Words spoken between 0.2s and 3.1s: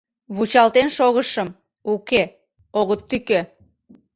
Вучалтен шогышым— уке, огыт